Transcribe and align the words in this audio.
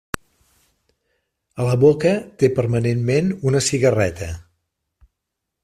A 1.63 1.67
la 1.67 1.75
boca 1.83 2.13
té 2.43 2.49
permanentment 2.61 3.31
una 3.51 3.63
cigarreta. 3.69 4.31